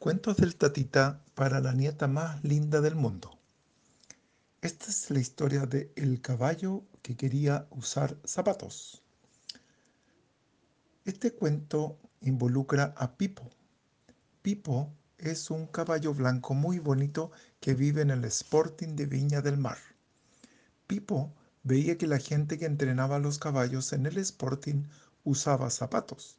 [0.00, 3.38] Cuentos del Tatita para la nieta más linda del mundo.
[4.62, 9.02] Esta es la historia de el caballo que quería usar zapatos.
[11.04, 13.50] Este cuento involucra a Pipo.
[14.40, 17.30] Pipo es un caballo blanco muy bonito
[17.60, 19.76] que vive en el Sporting de Viña del Mar.
[20.86, 24.84] Pipo veía que la gente que entrenaba los caballos en el Sporting
[25.24, 26.38] usaba zapatos.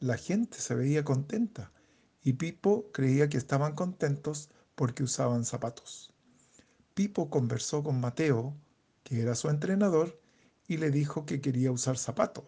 [0.00, 1.72] La gente se veía contenta
[2.24, 6.10] y Pipo creía que estaban contentos porque usaban zapatos.
[6.94, 8.56] Pipo conversó con Mateo,
[9.02, 10.18] que era su entrenador,
[10.66, 12.46] y le dijo que quería usar zapatos.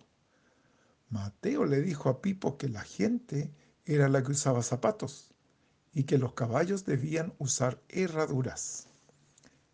[1.11, 3.53] Mateo le dijo a Pipo que la gente
[3.85, 5.35] era la que usaba zapatos
[5.93, 8.89] y que los caballos debían usar herraduras.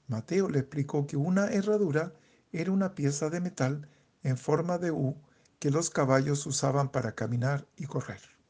[0.08, 2.12] Mateo le explicó que una herradura
[2.50, 3.88] era una pieza de metal
[4.24, 5.16] en forma de U
[5.60, 8.41] que los caballos usaban para caminar y correr.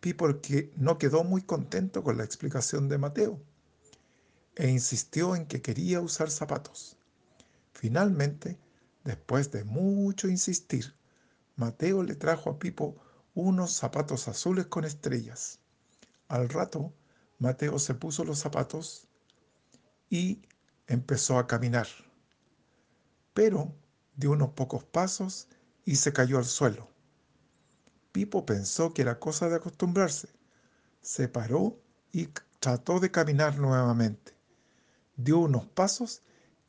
[0.00, 0.28] Pipo
[0.76, 3.40] no quedó muy contento con la explicación de Mateo
[4.54, 6.96] e insistió en que quería usar zapatos.
[7.72, 8.58] Finalmente,
[9.04, 10.94] después de mucho insistir,
[11.56, 12.96] Mateo le trajo a Pipo
[13.34, 15.58] unos zapatos azules con estrellas.
[16.28, 16.92] Al rato,
[17.38, 19.06] Mateo se puso los zapatos
[20.10, 20.42] y
[20.86, 21.86] empezó a caminar.
[23.34, 23.72] Pero
[24.16, 25.48] dio unos pocos pasos
[25.84, 26.88] y se cayó al suelo.
[28.18, 30.28] Pipo pensó que era cosa de acostumbrarse.
[31.00, 31.80] Se paró
[32.10, 34.34] y trató de caminar nuevamente.
[35.16, 36.22] Dio unos pasos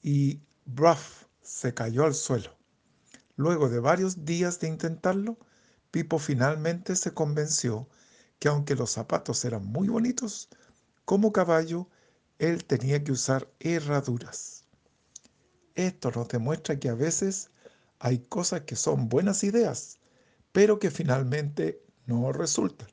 [0.03, 1.23] y ¡braf!
[1.41, 2.55] se cayó al suelo.
[3.35, 5.39] Luego de varios días de intentarlo,
[5.89, 7.89] Pipo finalmente se convenció
[8.37, 10.49] que aunque los zapatos eran muy bonitos,
[11.03, 11.87] como caballo,
[12.37, 14.65] él tenía que usar herraduras.
[15.73, 17.49] Esto nos demuestra que a veces
[17.97, 19.98] hay cosas que son buenas ideas,
[20.59, 22.89] pero que finalmente no resultan.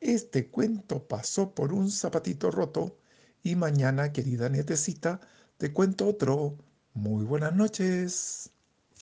[0.00, 2.98] Este cuento pasó por un zapatito roto
[3.44, 5.20] y mañana, querida nietecita,
[5.56, 6.58] te cuento otro.
[6.94, 8.50] Muy buenas noches.